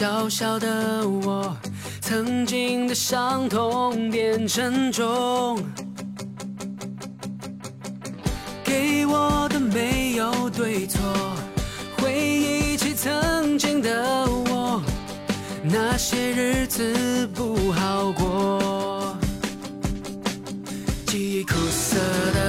[0.00, 1.54] 小小的我，
[2.00, 5.62] 曾经的伤痛变沉重。
[8.64, 11.02] 给我的没有对错，
[11.98, 14.80] 回忆起曾经的我，
[15.62, 19.14] 那些日子不好过。
[21.08, 21.98] 记忆苦涩
[22.32, 22.39] 的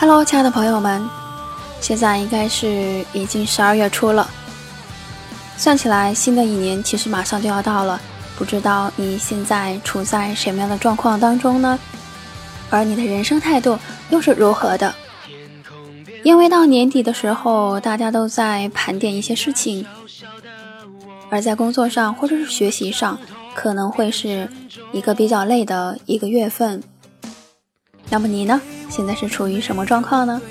[0.00, 1.06] Hello，亲爱的朋友们，
[1.78, 4.26] 现在应该是已经十二月初了，
[5.58, 8.00] 算起来新的一年其实马上就要到了。
[8.34, 11.78] 不知道你现在处在什么样的状况当中呢？
[12.70, 14.94] 而你的人生态度又是如何的？
[16.22, 19.84] 因为到年底的时候，大家都在盘点一些事情，
[21.28, 23.18] 而在工作上或者是学习上，
[23.54, 24.48] 可能会是
[24.92, 26.82] 一个比较累的一个月份。
[28.10, 28.60] 那么你呢？
[28.90, 30.42] 现在是处于什么状况呢？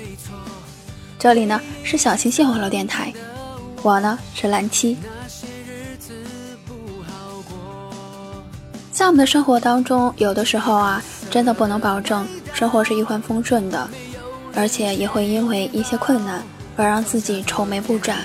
[1.18, 3.12] 这里呢是小清新网络电台，
[3.82, 4.96] 我呢是蓝七。
[8.90, 13.88] 在我们的生活当中，有的时候啊，真的不能保证生活是一帆风顺的，
[14.54, 16.42] 而且也会因为一些困难
[16.76, 18.18] 而让自己愁眉不展。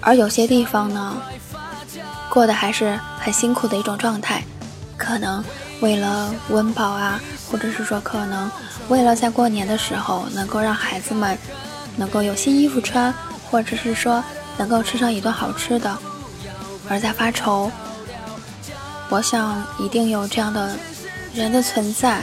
[0.00, 1.16] 而有些地方呢，
[2.28, 4.44] 过得还是很辛苦的一种状态，
[4.96, 5.42] 可能
[5.84, 8.50] 为了温饱啊，或者是说可能
[8.88, 11.36] 为了在过年的时候能够让孩子们
[11.94, 13.12] 能够有新衣服穿，
[13.50, 14.24] 或者是说
[14.56, 15.94] 能够吃上一顿好吃的，
[16.88, 17.70] 而在发愁。
[19.10, 20.74] 我想一定有这样的
[21.34, 22.22] 人的存在，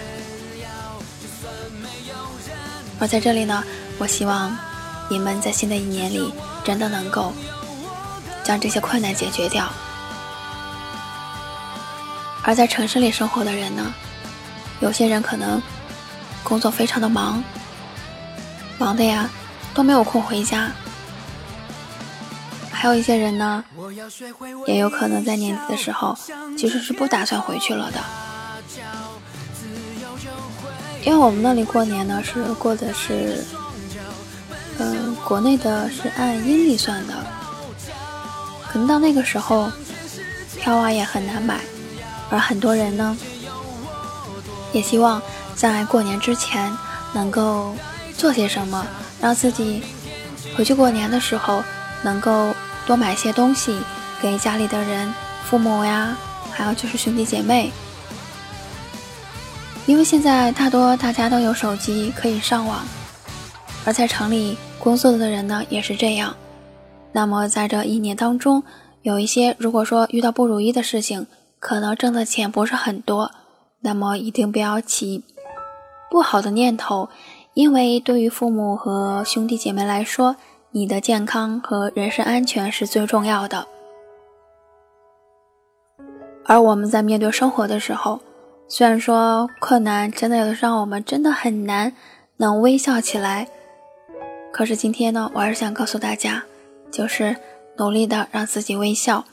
[3.00, 3.64] 而在这里呢，
[4.00, 4.58] 我希望
[5.08, 6.34] 你们在新的一年里
[6.64, 7.32] 真的能够
[8.44, 9.72] 将这些困难解决掉。
[12.44, 13.94] 而在城市里生活的人呢，
[14.80, 15.62] 有些人可能
[16.44, 17.44] 工作非常的忙，
[18.78, 19.30] 忙的呀
[19.74, 20.72] 都没有空回家。
[22.72, 23.64] 还有一些人呢，
[24.66, 26.18] 也有可能在年底的时候，
[26.58, 28.00] 其实是不打算回去了的。
[31.04, 33.44] 因为我们那里过年呢，是过的是，
[34.80, 37.14] 嗯、国内的是按阴历算的，
[38.68, 39.72] 可能到那个时候，
[40.58, 41.60] 票啊也很难买，
[42.32, 43.16] 而很多人呢，
[44.72, 45.22] 也希望
[45.54, 46.76] 在过年之前
[47.14, 47.76] 能够
[48.18, 48.88] 做些什么，
[49.20, 49.84] 让自己
[50.56, 51.62] 回去过年的时候
[52.02, 52.56] 能够
[52.88, 53.78] 多买些东西
[54.22, 56.18] 给家里的人、父母呀，
[56.52, 57.70] 还有就是兄弟姐妹。
[59.86, 62.86] 因为现在大多大家都有手机可以上网，
[63.84, 66.34] 而在城里工作的人呢也是这样。
[67.12, 68.64] 那么在这一年当中，
[69.02, 71.28] 有一些如果说遇到不如意的事情，
[71.62, 73.32] 可能挣的钱不是很多，
[73.82, 75.24] 那么一定不要起
[76.10, 77.08] 不好的念头，
[77.54, 80.36] 因为对于父母和兄弟姐妹来说，
[80.72, 83.68] 你的健康和人身安全是最重要的。
[86.46, 88.20] 而我们在面对生活的时候，
[88.68, 91.94] 虽然说困难真的有的让我们真的很难
[92.38, 93.48] 能微笑起来，
[94.52, 96.44] 可是今天呢，我还是想告诉大家，
[96.90, 97.36] 就是
[97.78, 99.24] 努力的让自己微笑。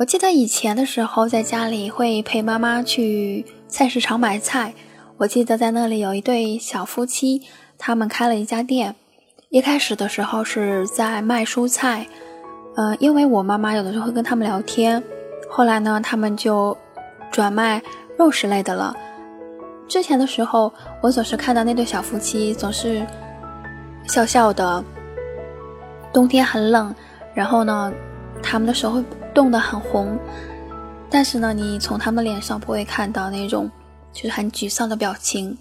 [0.00, 4.72] 我记得以前的时候，在家里会陪妈妈去菜市场买菜。
[5.18, 7.42] 我记得在那里有一对小夫妻，
[7.76, 8.94] 他们开了一家店。
[9.50, 12.06] 一开始的时候是在卖蔬菜，
[12.76, 15.04] 嗯、因为我妈妈有的时候会跟他们聊天，
[15.50, 16.74] 后来呢，他们就
[17.30, 17.82] 转卖
[18.16, 18.96] 肉食类的了。
[19.86, 20.72] 之前的时候，
[21.02, 23.06] 我总是看到那对小夫妻总是
[24.08, 24.82] 笑笑的。
[26.10, 26.94] 冬天很冷，
[27.34, 27.92] 然后呢，
[28.42, 29.04] 他们的手会
[29.34, 30.18] 冻得很红，
[31.10, 33.70] 但是呢，你从他们脸上不会看到那种
[34.12, 35.56] 就是很沮丧的表情。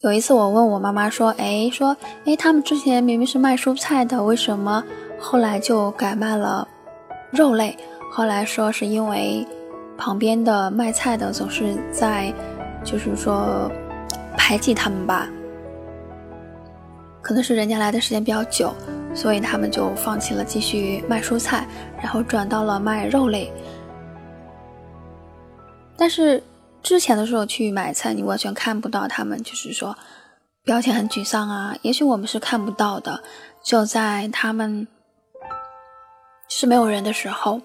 [0.00, 4.84] 有一次，我问我妈妈说：“哎，说，哎，他们之前明明是卖蔬菜的，为什么
[5.18, 6.68] 后来就改卖了
[7.30, 7.76] 肉类？”
[8.12, 9.46] 后来说是因为
[9.96, 12.32] 旁边的卖菜的总是在，
[12.84, 13.70] 就是说
[14.36, 15.28] 排挤他们吧。
[17.22, 18.74] 可能是人家来的时间比较久，
[19.14, 21.66] 所以他们就放弃了继续卖蔬菜，
[21.98, 23.52] 然后转到了卖肉类。
[25.96, 26.42] 但是
[26.82, 29.96] 之前的时候去买菜，你完全看不到他们，就是说
[30.64, 31.76] 表情很沮丧啊。
[31.82, 33.22] 也许我们是看不到的，
[33.62, 34.88] 就在他们
[36.48, 37.60] 是没有人的时候，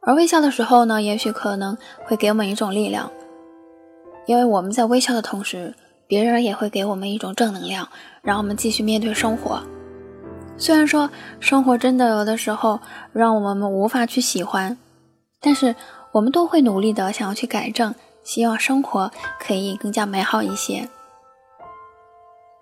[0.00, 3.12] 而微笑的时候呢，也许可能会给我们一种力量，
[4.24, 5.74] 因为我们在微笑的同时，
[6.06, 7.88] 别人也会给我们一种正能量，
[8.26, 9.62] 让我们继续面对生活。
[10.58, 11.08] 虽然说
[11.38, 12.80] 生活真的有的时候
[13.12, 14.76] 让我们无法去喜欢，
[15.40, 15.74] 但是
[16.12, 17.94] 我们都会努力的想要去改正，
[18.24, 20.88] 希望生活可以更加美好一些。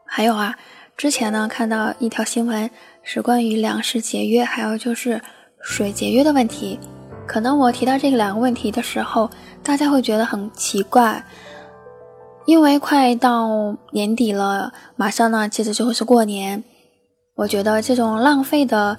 [0.07, 0.57] 还有啊，
[0.97, 2.69] 之前呢看到一条新闻
[3.03, 5.21] 是关于粮食节约，还有就是
[5.63, 6.79] 水节约的问题。
[7.27, 9.31] 可能我提到这两个问题的时候，
[9.63, 11.25] 大家会觉得很奇怪，
[12.47, 16.63] 因为快到年底了，马上呢接着就会是过年。
[17.37, 18.97] 我觉得这种浪费的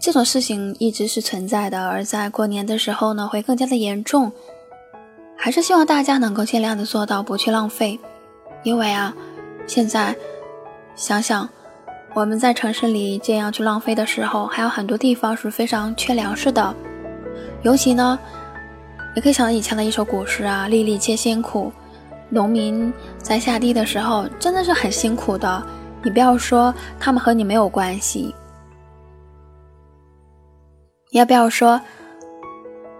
[0.00, 4.32] 这种事情一直是存在的，而在过年的时候呢，会更加的严重。
[5.36, 8.00] 还是希望大家能够尽量的做到不去浪费，
[8.62, 9.14] 因为啊，
[9.66, 10.16] 现在
[10.96, 11.46] 想想
[12.14, 16.74] 我们在城市里这样去浪费的时候，还有很多地方是非常缺粮食的。
[17.62, 18.18] 尤其呢，
[19.14, 21.70] 你可以想到以前的一首古诗啊，“粒粒皆辛苦”，
[22.28, 25.62] 农民在下地的时候真的是很辛苦的。
[26.02, 28.34] 你不要说他们和你没有关系，
[31.10, 31.80] 也不要说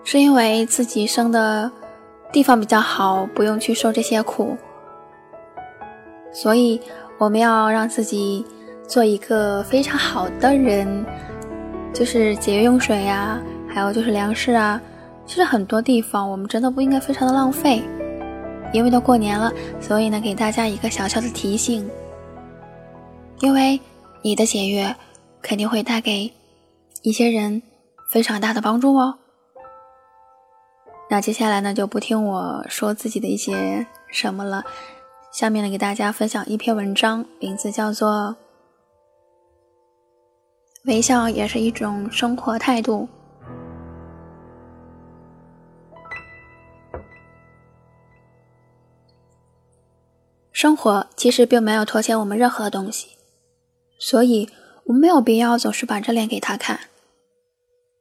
[0.02, 1.70] 是因为自己生的
[2.32, 4.56] 地方比较好，不用去受这些苦。
[6.32, 6.80] 所以
[7.18, 8.44] 我们要让自己
[8.86, 11.04] 做一个非常好的人，
[11.92, 14.80] 就是节约用水呀，还有就是粮食啊。
[15.26, 17.82] 其实很多地方我们真的不应该非常的浪费，
[18.76, 19.50] 因为都过年了，
[19.80, 21.88] 所以呢，给大家一个小小的提醒。
[23.40, 23.80] 因为
[24.20, 24.94] 你的节约
[25.40, 26.30] 肯定会带给
[27.00, 27.62] 一些人
[28.10, 29.18] 非常大的帮助哦。
[31.08, 34.62] 那接下来呢，就不听我说自己的一些什么了。
[35.32, 38.36] 下面呢，给大家分享一篇文章，名字叫做
[40.88, 43.08] 《微笑也是一种生活态度》。
[50.56, 53.08] 生活其实并没有拖欠我们任何东西。
[53.98, 54.48] 所以，
[54.84, 56.80] 我们没有必要总是板着脸给他看。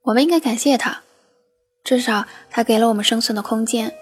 [0.04, 1.02] 我们应该感谢他，
[1.84, 3.94] 至少他给了我们生存的空间。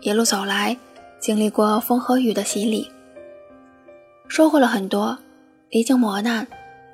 [0.00, 0.78] 一路走来，
[1.20, 2.90] 经历过风和雨的洗礼，
[4.28, 5.18] 收获了很多，
[5.68, 6.46] 历经磨难，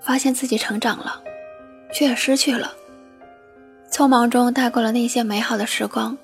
[0.02, 1.22] 发现自己成长了，
[1.92, 2.74] 却也失去了。
[3.92, 6.18] 匆忙中带过了那些美好的时光。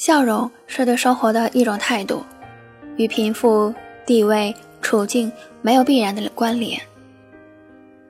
[0.00, 2.24] 笑容是对生活的一种态度，
[2.96, 3.74] 与贫富、
[4.06, 4.56] 地位。
[4.80, 5.30] 处境
[5.60, 6.80] 没有必然的关联。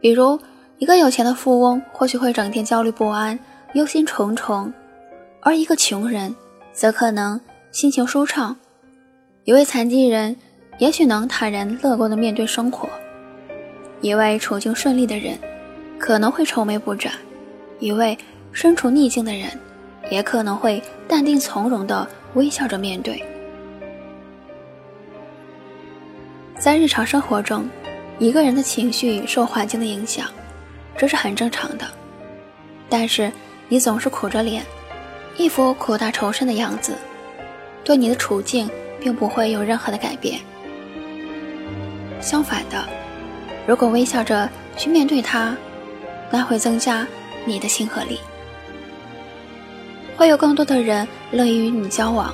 [0.00, 0.38] 比如，
[0.78, 3.36] 一个有钱的富翁或许会整天焦虑不安、
[3.74, 4.72] 忧心忡忡，
[5.40, 6.32] 而一个穷人
[6.72, 7.40] 则可能
[7.72, 8.56] 心情舒畅。
[9.42, 10.36] 一位残疾人
[10.78, 12.88] 也许能坦然乐观地面对生活，
[14.00, 15.36] 一位处境顺利的人
[15.98, 17.12] 可能会愁眉不展，
[17.80, 18.16] 一位
[18.52, 19.50] 身处逆境的人
[20.10, 23.24] 也可能会淡定从容地微笑着面对。
[26.58, 27.66] 在日常生活中，
[28.18, 30.26] 一个人的情绪受环境的影响，
[30.94, 31.86] 这是很正常的。
[32.88, 33.32] 但是
[33.68, 34.62] 你总是苦着脸，
[35.38, 36.92] 一副苦大仇深的样子，
[37.82, 38.68] 对你的处境
[39.00, 40.40] 并不会有任何的改变。
[42.20, 42.84] 相反的，
[43.66, 44.46] 如果微笑着
[44.76, 45.56] 去面对它，
[46.30, 47.06] 那会增加
[47.46, 48.20] 你的亲和力，
[50.20, 52.30] 会有更多的人乐意与你交往。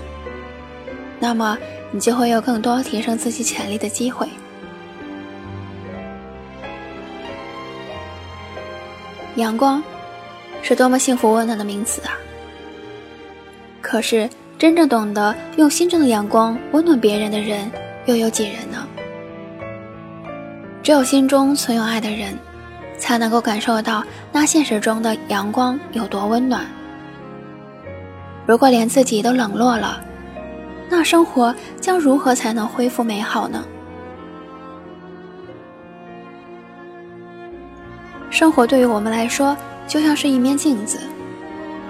[1.20, 1.56] 那么。
[1.92, 4.28] 你就会有更多提升自己潜力的机会。
[9.36, 9.82] 阳光
[10.62, 12.10] 是多么幸福温暖的名词啊！
[13.80, 14.28] 可是，
[14.58, 17.70] 真正懂得用心中的阳光温暖别人的人，
[18.06, 18.84] 又有几人呢？
[20.82, 22.36] 只有心中存有爱的人，
[22.98, 26.66] 才能够感受到那现实中的阳光有多温暖。
[28.46, 30.00] 如果连自己都冷落了，
[30.88, 33.64] 那生活将如何才能恢复美好呢？
[38.30, 39.56] 生活对于我们来说
[39.88, 41.00] 就像是一面镜子，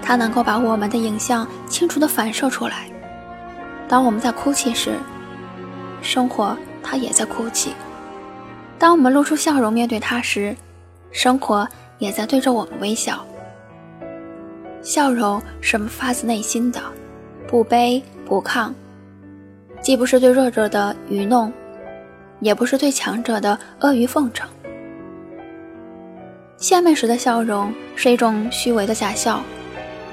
[0.00, 2.88] 它能够把我们的影像清楚的反射出来。
[3.88, 4.92] 当我们在哭泣时，
[6.00, 7.72] 生活它也在哭泣；
[8.78, 10.56] 当我们露出笑容面对它时，
[11.10, 13.25] 生活也在对着我们微笑。
[14.86, 16.80] 笑容是发自内心的，
[17.48, 18.72] 不卑不亢。
[19.82, 21.52] 既不是对弱者的愚弄，
[22.38, 24.48] 也不是对强者的阿谀奉承。
[26.56, 29.42] 献媚时的笑容是一种虚伪的假笑，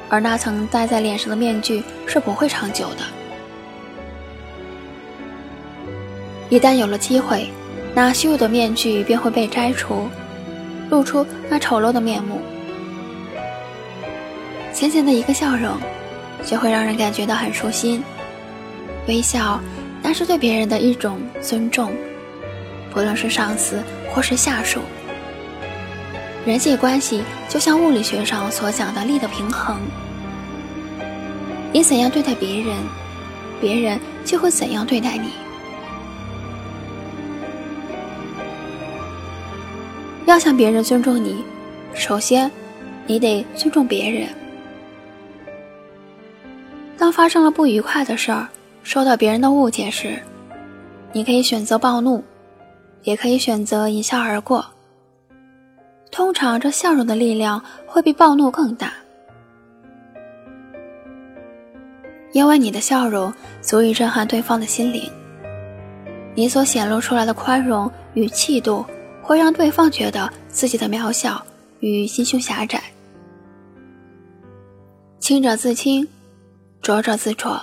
[0.10, 3.04] 而那层戴在脸上的面具是不会长久的。
[6.50, 7.48] 一旦有了机会，
[7.94, 10.08] 那虚伪的面具便会被摘除，
[10.90, 12.42] 露出那丑陋的面目。
[14.84, 15.80] 浅浅的一个笑容，
[16.44, 18.04] 就会让人感觉到很舒心。
[19.08, 19.58] 微笑，
[20.02, 21.94] 那是对别人的一种尊重，
[22.92, 24.82] 不论是上司或是下属。
[26.46, 29.78] 人际关系就像物理学上所讲的力的平衡，
[31.72, 32.76] 你怎样对待别人，
[33.62, 35.30] 别人就会怎样对待你。
[40.26, 41.42] 要想别人尊重你，
[41.94, 42.52] 首先
[43.08, 44.28] 你得尊重别人。
[47.04, 48.48] 当发生了不愉快的事儿，
[48.82, 50.18] 受到别人的误解时，
[51.12, 52.24] 你可以选择暴怒，
[53.02, 54.66] 也可以选择一笑而过。
[56.12, 58.94] 通常，这笑容的力量会比暴怒更大，
[62.32, 65.04] 因为你的笑容足以震撼对方的心灵。
[66.34, 68.86] 你所显露出来的宽容与气度，
[69.22, 71.46] 会让对方觉得自己的渺小
[71.82, 72.82] 与心胸狭窄。
[75.20, 76.08] 清者自清，
[76.84, 77.60] 浊者自浊。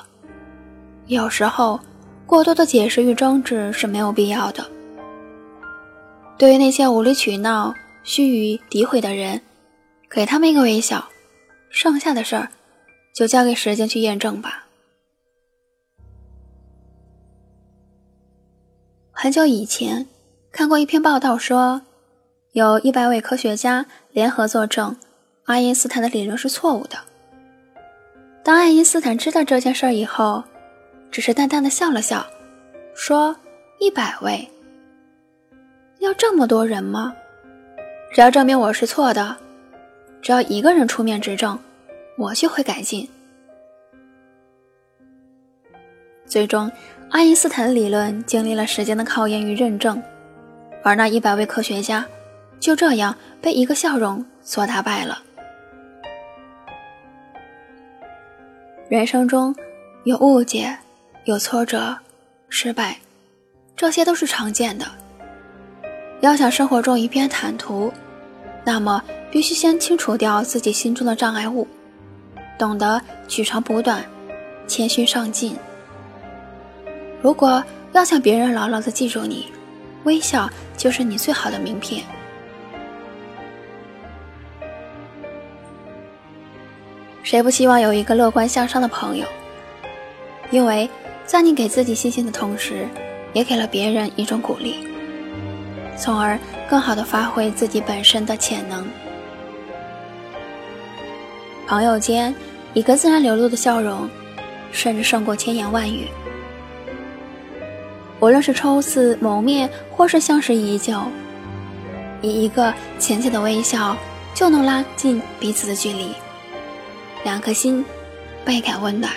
[1.06, 1.78] 有时候，
[2.24, 4.66] 过多的解释与争执是没有必要的。
[6.38, 9.42] 对于那些无理取闹，虚与诋毁的人，
[10.10, 11.06] 给他们一个微笑，
[11.68, 12.48] 剩下的事儿
[13.14, 14.64] 就交给时间去验证吧。
[19.10, 20.06] 很久以前
[20.50, 21.82] 看过一篇报道，说
[22.52, 24.96] 有一百位科学家联合作证，
[25.44, 27.09] 爱因斯坦的理论是错误的。
[28.42, 30.42] 当爱因斯坦知道这件事以后，
[31.10, 32.26] 只是淡淡的笑了笑，
[32.94, 33.36] 说
[33.78, 34.48] ：“一百位，
[35.98, 37.14] 要这么多人吗？”
[38.12, 39.36] 只要证明我是错的，
[40.22, 41.58] 只要一个人出面指证，
[42.16, 43.08] 我就会改进。
[46.26, 46.70] 最终，
[47.10, 50.02] 爱因斯坦理论经历了时间的考验与认证，
[50.82, 52.04] 而那一百位科学家
[52.58, 55.22] 就这样被一个笑容所打败了。
[58.90, 59.54] 人生中
[60.02, 60.76] 有误解，
[61.24, 61.96] 有挫折，
[62.48, 62.98] 失败，
[63.76, 64.84] 这些都是常见的。
[66.22, 67.92] 要想生活中一片坦途，
[68.64, 71.68] 那么必须先清除掉自己心中的障碍物，
[72.58, 74.04] 懂得取长补短，
[74.66, 75.54] 谦虚上进。
[77.22, 79.46] 如果要想别人牢牢的记住你，
[80.02, 82.04] 微笑就是你最好的名片。
[87.30, 89.24] 谁不希望有一个乐观向上的朋友？
[90.50, 90.90] 因为
[91.24, 92.88] 在你给自己信心的同时，
[93.32, 94.84] 也给了别人一种鼓励。
[95.96, 96.36] 从而
[96.68, 98.84] 更好的发挥自己本身的潜能。
[101.68, 102.34] 朋友间
[102.74, 104.10] 一个自然流露的笑容，
[104.72, 106.08] 甚至胜过千言万语。
[108.18, 111.00] 无论是初次谋面，或是相识已久，
[112.22, 113.96] 以一个浅浅的微笑，
[114.34, 116.12] 就能拉近彼此的距离，
[117.24, 117.84] 两颗心
[118.44, 119.12] 倍感温暖。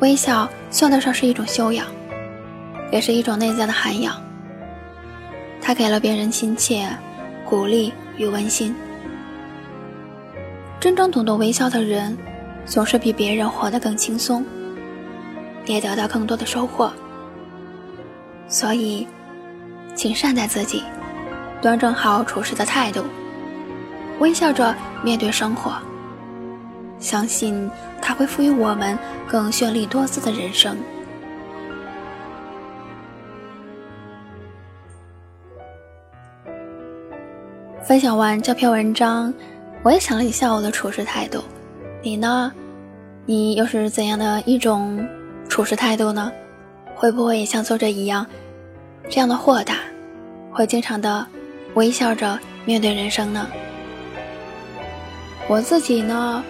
[0.00, 1.86] 微笑算得上是一种修养。
[2.92, 4.20] 也是一种内在的涵养，
[5.62, 6.88] 它给了别人亲切、
[7.44, 8.74] 鼓励与温馨。
[10.80, 12.18] 真正懂得微笑的人，
[12.66, 14.44] 总是比别人活得更轻松，
[15.66, 16.92] 也得到更多的收获。
[18.48, 19.06] 所以，
[19.94, 20.82] 请善待自己，
[21.62, 23.04] 端正好处事的态度，
[24.20, 25.72] 微笑着面对生活，
[26.98, 27.68] 相信
[28.02, 28.96] 它会赋予我们
[29.26, 30.76] 更绚丽多姿的人生。
[37.82, 39.32] 分享完这篇文章，
[39.82, 41.42] 我也想了一下我的处事态度。
[42.02, 42.52] 你呢？
[43.24, 45.06] 你又是怎样的一种
[45.48, 46.30] 处事态度呢？
[46.94, 48.26] 会不会也像作者一样，
[49.08, 49.76] 这样的豁达，
[50.52, 51.26] 会经常的
[51.74, 53.46] 微笑着面对人生呢？
[55.50, 56.44] 我自己呢，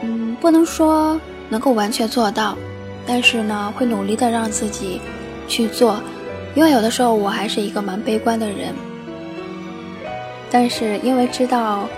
[0.00, 2.56] 嗯，不能说能够完全做到，
[3.04, 5.00] 但是呢，会努力的让自己
[5.48, 6.00] 去做，
[6.54, 8.72] 因为有的时候我还是一个蛮悲观的人。
[10.48, 11.88] 但是因为知道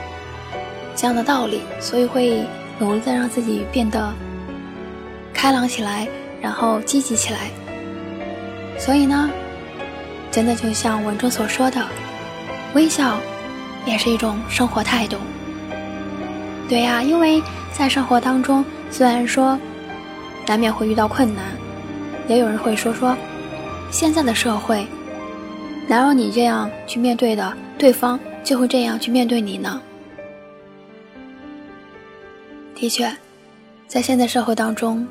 [0.97, 2.43] 这样的道理，所以会
[2.79, 4.11] 努力的让自己变得
[5.35, 6.09] 开朗起来，
[6.41, 7.51] 然后积极起来。
[8.79, 9.29] 所以呢，
[10.31, 11.87] 真的就像文中所说的，
[12.73, 13.19] 微笑
[13.85, 15.19] 也是一种生活态度。
[16.69, 19.59] 对呀，因为在生活当中，虽然说
[20.47, 21.45] 难免会遇到困难，
[22.29, 23.17] 也有人会说说，
[23.91, 24.87] 现在的社会
[25.87, 28.19] 哪有你这样去面对的对方。
[28.45, 29.79] 就会这样去面对你呢？
[32.75, 33.15] 的确，
[33.87, 35.07] 在现在社会当中，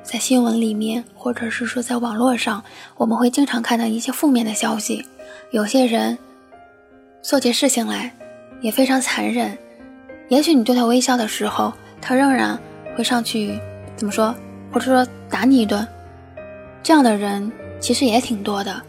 [0.00, 2.62] 在新闻里面，或者是说在网络上，
[2.96, 5.04] 我们会经常看到一些负面的消息。
[5.50, 6.16] 有些人
[7.20, 8.14] 做起事情来
[8.60, 9.58] 也非常残忍，
[10.32, 11.70] 也许你对他微笑的时候，
[12.00, 12.58] 他仍然
[12.96, 13.60] 会上去
[13.94, 14.34] 怎么说，
[14.72, 15.86] 或者说打你一顿。
[16.82, 18.80] 这样的人其实也挺多的。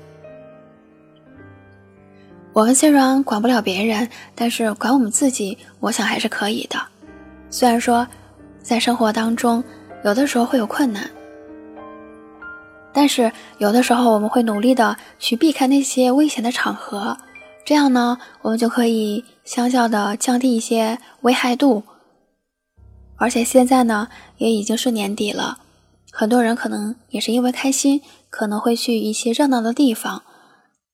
[2.53, 6.79] 我们虽然管不了别人，但是管我们自己，我想还是可以的。
[7.50, 8.07] 虽然说，
[8.62, 9.62] 在生活当中，
[10.05, 11.09] 有的时候会有困难，
[12.93, 17.17] 但是有的时候我们会努力的去避开那些危险的场合，
[17.65, 21.84] 这样呢，我们就可以相较的降低一些危害度。
[23.17, 25.60] 而且现在呢，也已经是年底了，
[26.12, 30.24] 很多人可能也是因为开心，可能会去一些热闹的地方，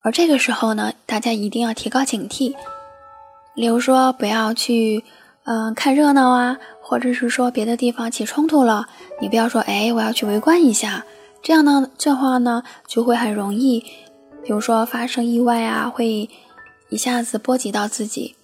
[0.02, 2.54] 而这个时候呢，大家一定要提高警惕，
[3.56, 5.04] 比如说不要去。
[5.46, 8.88] 嗯，看热闹啊，或者是说别的地方起冲突了，
[9.20, 11.04] 你不要说，哎，我要去围观一下，
[11.42, 13.80] 这样呢，这话呢就会很容易，
[14.44, 16.30] 比如说发生意外啊，会
[16.90, 18.36] 一下子波及到自己。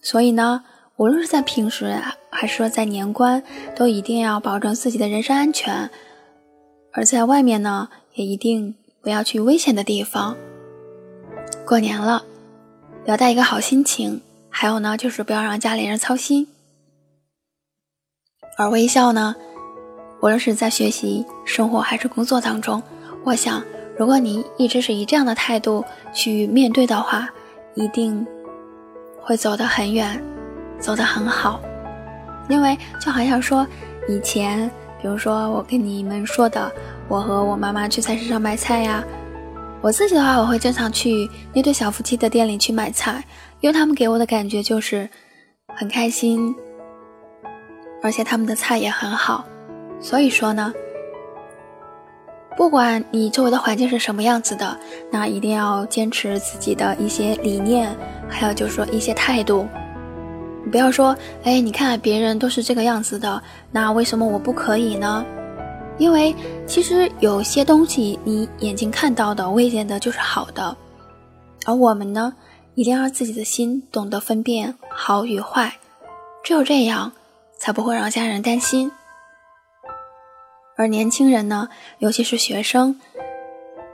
[0.00, 0.64] 所以呢，
[0.96, 3.42] 无论是在平时还是说在年关，
[3.74, 5.90] 都一定要保证自己的人身安全。
[6.92, 10.36] 而在外面呢，也一定不要去危险的地方。
[11.66, 12.24] 过年了，
[13.06, 16.46] 要带一个好心情，还有呢，就是不要让家里人操心。
[18.56, 19.34] 而微笑呢，
[20.20, 22.80] 无论是在学习、生活还是工作当中，
[23.24, 23.64] 我想，
[23.98, 25.84] 如果你一直是以这样的态度
[26.14, 27.28] 去面对的话，
[27.74, 28.26] 一定
[29.20, 30.22] 会走得很远，
[30.78, 31.60] 走得很好。
[32.48, 33.66] 因为就好像说，
[34.08, 34.70] 以前，
[35.00, 36.70] 比如说我跟你们说的，
[37.08, 39.02] 我和我妈妈去菜市场买菜呀，
[39.80, 43.24] 我自己的话，我会经常去那对小夫妻的店里去买菜，
[43.60, 45.08] 因为他们给我的感觉就是
[45.74, 46.54] 很开心。
[48.02, 49.46] 而且他们的菜也很好，
[49.98, 50.70] 所以说呢，
[52.56, 54.78] 不管你周围的环境是什么样子的，
[55.10, 57.96] 那一定要坚持自己的一些理念，
[58.28, 59.66] 还有就是说一些态度。
[60.64, 65.24] 你不要说，哎，你看别人都是这个样子的，那为什么我不可以呢？
[65.98, 66.34] 因为
[66.66, 70.76] 其实有些东西你眼睛看到的未见得就是好的，
[71.66, 72.32] 而我们呢，
[72.74, 75.74] 一定要让自己的心懂得分辨好与坏，
[76.42, 77.12] 只有这样。
[77.56, 78.90] 才不会让家人担心。
[80.76, 83.00] 而年轻人呢，尤其是学生，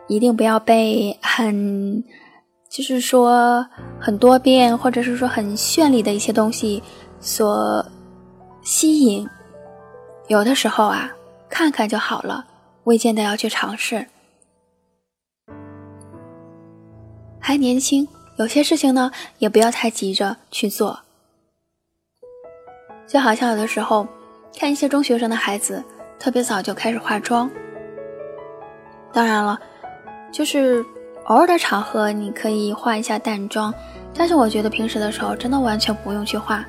[0.08, 2.02] 一定不要被很，
[2.68, 3.66] 就是说
[4.00, 6.82] 很多变，或者是说很绚丽的一些东西
[7.20, 7.84] 所
[8.62, 9.28] 吸引。
[10.28, 11.10] 有的时候啊，
[11.48, 12.46] 看看就好了，
[12.84, 14.06] 未见得要去尝试。
[17.38, 21.00] 还年轻，有些事情呢，也不要太急着去做。
[23.06, 24.06] 就好像有的时候
[24.56, 25.82] 看一些中学生的孩子，
[26.20, 27.50] 特别早就开始化妆。
[29.12, 29.58] 当然了，
[30.30, 30.84] 就是
[31.24, 33.74] 偶尔的场合你可以化一下淡妆，
[34.14, 36.64] 但是我觉得平时的时候真的完全不用去化，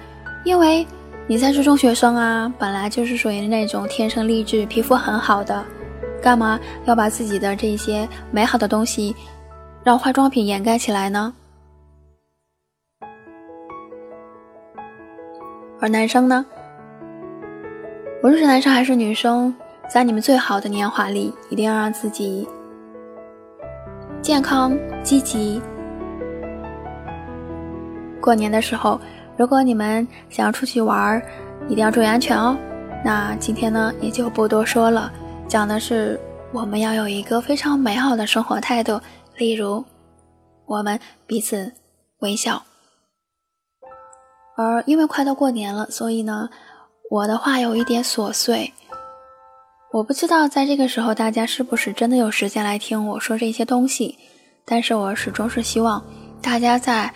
[0.45, 0.87] 因为
[1.27, 5.63] 你才是中学生啊，本来就是属于那种天生丽质、皮肤很好的，
[6.21, 9.13] 干嘛要把自己的这些美好的东西
[9.83, 11.33] 让化妆品掩盖起来呢？
[15.79, 16.45] 而男生呢，
[18.23, 19.51] 无论是男生还是女生，
[19.89, 22.47] 在你们最好的年华里，一定要让自己
[24.21, 25.59] 健康积极。
[28.21, 29.01] 过年的时候，
[29.35, 31.19] 如果你们想要出去玩，
[31.67, 32.55] 一定要注意安全哦。
[33.03, 35.11] 那今天呢，也就不多说了，
[35.47, 36.19] 讲的是
[36.53, 39.01] 我们要有一个非常美好的生活态度，
[39.35, 39.83] 例如
[40.67, 41.73] 我们彼此
[42.19, 42.61] 微笑。
[44.55, 46.47] 而因为快到过年了，所以呢，
[47.11, 48.71] 我的话有一点琐碎。
[49.91, 54.17] 我不知道在这个时候大家是不是真的有时间来听我说这些东西，
[54.63, 56.01] 但是我始终是希望
[56.41, 57.13] 大家在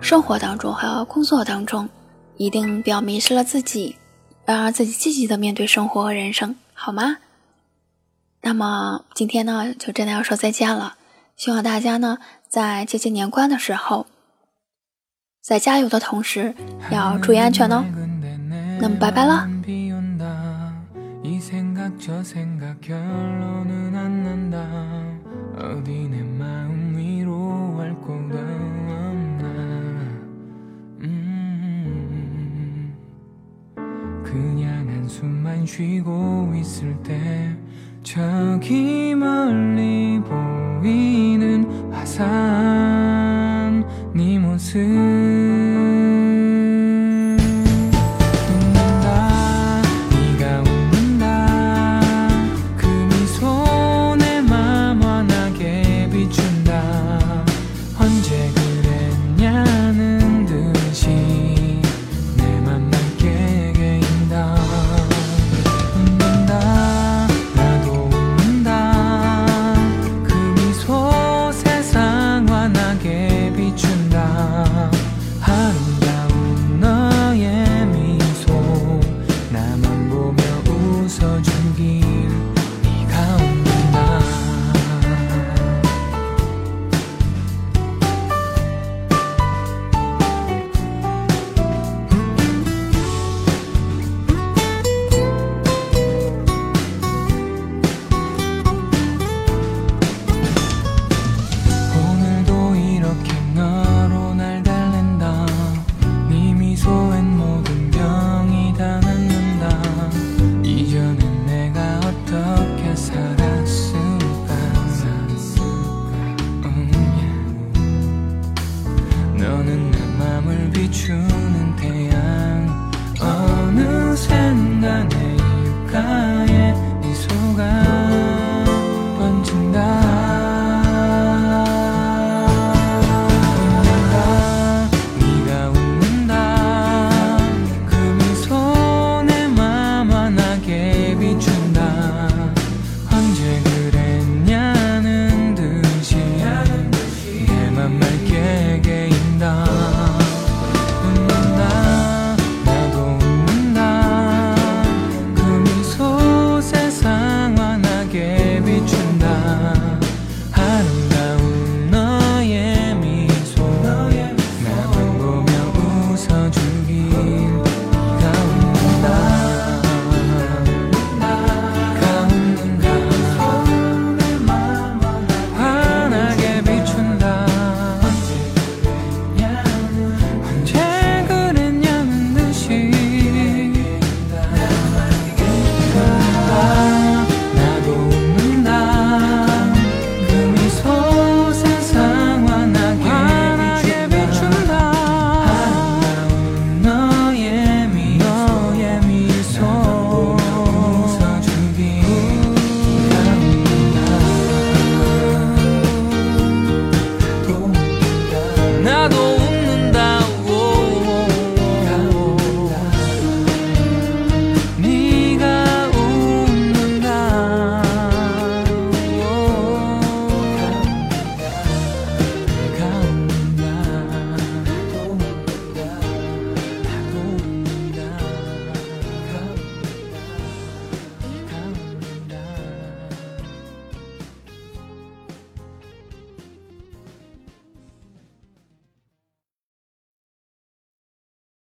[0.00, 1.86] 生活当中还有工作当中，
[2.38, 3.96] 一定不要迷失了自己，
[4.46, 7.18] 要让自己积极的面对生活和人生，好吗？
[8.40, 10.96] 那么今天呢，就真的要说再见了。
[11.36, 12.16] 希望大家呢，
[12.48, 14.06] 在接近年关的时候。
[15.42, 16.54] 在加油的同时，
[16.90, 17.84] 要注意安全哦。
[18.80, 19.44] 넌 빠발라?
[19.46, 19.62] 음,
[21.24, 24.64] 이 생각 저 생각 결론은 안 난다.
[25.56, 29.48] 어디 내 마음 위로할 곳도 없나.
[31.00, 32.94] 음,
[34.22, 37.56] 그냥 한숨만 쉬고 있을 때
[38.02, 43.84] 저기 멀리 보이는 화산
[44.14, 45.15] 네 모습.